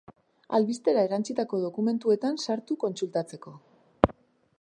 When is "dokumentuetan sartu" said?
1.65-2.79